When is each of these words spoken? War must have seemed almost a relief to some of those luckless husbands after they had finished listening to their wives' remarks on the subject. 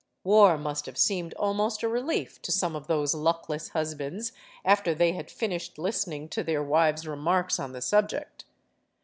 War 0.23 0.57
must 0.57 0.87
have 0.87 0.97
seemed 0.97 1.35
almost 1.35 1.83
a 1.83 1.87
relief 1.87 2.41
to 2.41 2.51
some 2.51 2.75
of 2.75 2.87
those 2.87 3.13
luckless 3.13 3.69
husbands 3.69 4.31
after 4.65 4.95
they 4.95 5.11
had 5.13 5.29
finished 5.29 5.77
listening 5.77 6.27
to 6.29 6.41
their 6.43 6.63
wives' 6.63 7.07
remarks 7.07 7.59
on 7.59 7.71
the 7.73 7.83
subject. 7.83 8.45